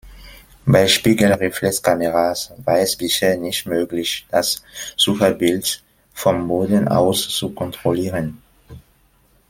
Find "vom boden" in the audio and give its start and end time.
6.11-6.87